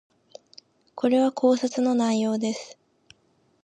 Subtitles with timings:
[0.95, 2.75] これは考察の内容です